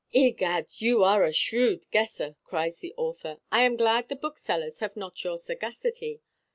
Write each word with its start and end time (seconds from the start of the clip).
"Egad, 0.15 0.65
you 0.81 1.03
are 1.03 1.23
a 1.23 1.31
shrewd 1.31 1.85
guesser," 1.91 2.35
cries 2.43 2.79
the 2.79 2.91
author. 2.97 3.37
"I 3.51 3.61
am 3.61 3.75
glad 3.77 4.09
the 4.09 4.15
booksellers 4.15 4.79
have 4.79 4.97
not 4.97 5.23
your 5.23 5.37
sagacity. 5.37 6.21